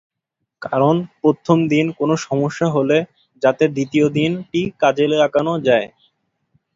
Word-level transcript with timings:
কারণ, 0.61 0.95
প্রথম 1.21 1.57
দিন 1.67 1.85
কোনো 1.99 2.15
সমস্যা 2.27 2.67
হলে 2.67 2.97
যাতে 3.43 3.63
দ্বিতীয় 3.67 4.07
দিনটি 4.17 4.61
কাজে 4.81 5.05
লাগানো 5.13 5.53
যায়। 5.67 5.87